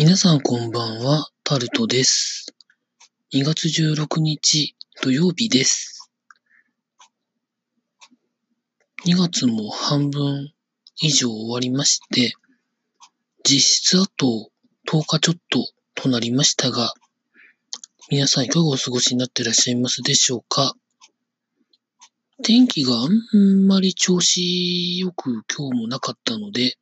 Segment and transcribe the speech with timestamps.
[0.00, 2.54] 皆さんこんばんは、タルトです。
[3.34, 6.08] 2月16日土曜日です。
[9.04, 10.52] 2月も半分
[11.00, 12.32] 以上終わりまして、
[13.42, 14.50] 実質あと
[14.88, 15.66] 10日ちょっと
[15.96, 16.94] となりましたが、
[18.08, 20.74] 皆さんいかがお過ごしになっていらっしゃいますでしょうか？
[22.44, 26.76] 天気があんまり調子よく今日もなかったので、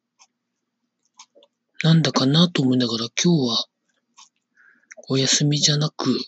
[1.83, 3.67] なんだかなと思いながら今日は
[5.09, 6.19] お休みじゃなく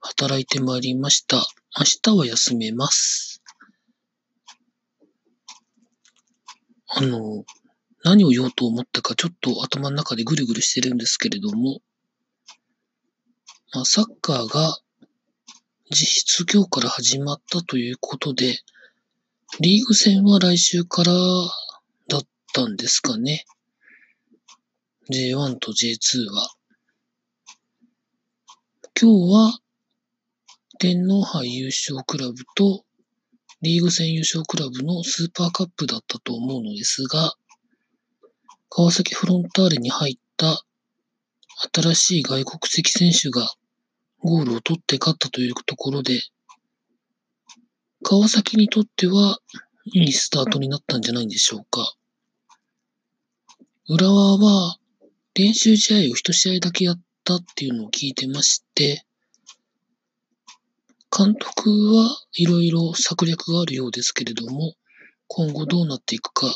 [0.00, 1.44] 働いてまいりました。
[1.76, 3.42] 明日は休めます。
[6.88, 7.44] あの、
[8.04, 11.80] 何を言おうと思ったかちょっと頭の中でぐるぐるしてるんですけれども、
[13.74, 14.78] まあ、サッカーが
[15.90, 18.60] 実質今日から始まったということで、
[19.58, 21.12] リーグ戦は来週から
[22.08, 22.22] だっ
[22.54, 23.44] たんですかね。
[25.08, 26.48] J1 と J2 は。
[29.00, 29.60] 今日は
[30.80, 32.84] 天皇杯優勝クラブと
[33.62, 37.34] リーグ戦優勝クラブのスーパーカップだったと思うのですが、
[38.68, 40.64] 川崎フロンターレに入った
[41.72, 43.48] 新しい外国籍選手が
[44.24, 46.20] ゴールを取って勝ったというところで、
[48.02, 49.38] 川崎にとっては
[49.84, 51.94] いいスタートになったんじゃないんでしょうか。
[53.88, 54.78] 浦和は
[55.38, 59.04] 練習試合を一試合だけやったっていうのを聞いてまして、
[61.14, 64.72] 監督はいろいろ策略があるようですけれども、
[65.28, 66.46] 今後どうなっていくか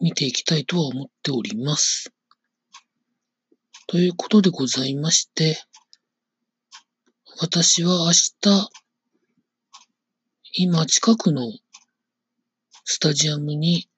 [0.00, 2.12] 見ていきたいとは思っております。
[3.86, 5.62] ということでございまして、
[7.38, 8.70] 私は明日、
[10.54, 11.42] 今近くの
[12.84, 13.88] スタジアムに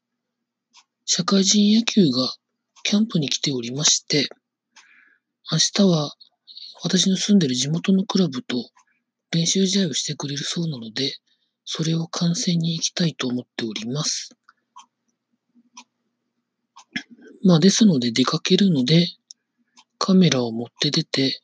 [1.06, 2.34] 社会人野球が
[2.84, 4.28] キャンプに来ておりまして、
[5.50, 6.12] 明日は
[6.82, 8.56] 私の住んでる地元のクラブと
[9.32, 11.16] 練習試合をしてくれるそうなので、
[11.64, 14.36] それを観戦に行きたいと思っております。
[17.42, 19.08] まあですので出かけるので、
[19.96, 21.40] カメラを持って出て、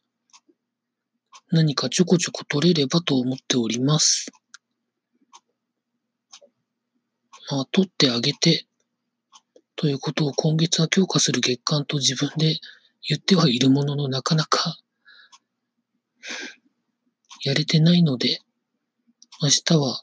[1.50, 4.30] 何かちょこちょこ撮れればと思っております。
[7.50, 8.66] まあ撮ってあげて、
[9.80, 12.60] ということを今月は強化する月間と自分で
[13.08, 14.76] 言ってはいるもののなかなか
[17.42, 18.40] やれてないので、
[19.40, 20.02] 明日は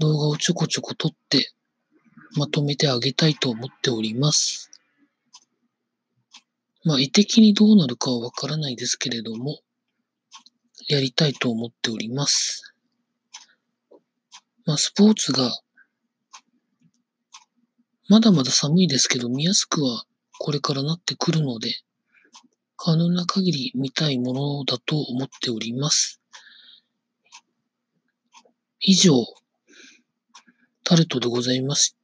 [0.00, 1.52] 動画をちょこちょこ撮って
[2.36, 4.68] まとめてあげたいと思っております。
[6.82, 9.60] まあ、意的にどうなるかはわからないですけれども、
[10.88, 12.74] やりたいと思っております。
[14.66, 15.56] まあ、スポーツが
[18.12, 20.04] まだまだ寒いですけど、見やすくは
[20.38, 21.72] これからなってくるので、
[22.76, 26.20] 可能な限り見たいものだと思っております。
[28.80, 29.14] 以上、
[30.84, 31.96] タルトでございまし